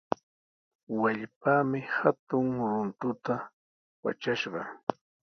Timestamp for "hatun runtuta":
1.95-3.35